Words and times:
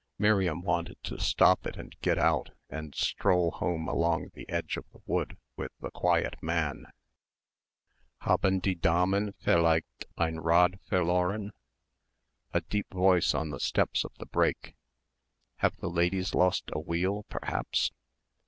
Miriam 0.17 0.63
wanted 0.63 0.97
to 1.03 1.19
stop 1.19 1.67
it 1.67 1.77
and 1.77 1.95
get 2.01 2.17
out 2.17 2.49
and 2.71 2.95
stroll 2.95 3.51
home 3.51 3.87
along 3.87 4.31
the 4.33 4.49
edge 4.49 4.75
of 4.75 4.83
the 4.91 4.99
wood 5.05 5.37
with 5.57 5.71
the 5.79 5.91
quiet 5.91 6.41
man. 6.41 6.87
"Haben 8.21 8.59
die 8.59 8.73
Damen 8.73 9.35
vielleicht 9.39 10.05
ein 10.17 10.39
Rad 10.39 10.79
verloren?" 10.89 11.51
A 12.51 12.61
deep 12.61 12.91
voice 12.91 13.35
on 13.35 13.51
the 13.51 13.59
steps 13.59 14.03
of 14.03 14.11
the 14.17 14.25
brake.... 14.25 14.73
"Have 15.57 15.75
the 15.77 15.87
ladies 15.91 16.33
lost 16.33 16.71
a 16.73 16.79
wheel, 16.79 17.27
perhaps?" 17.29 17.91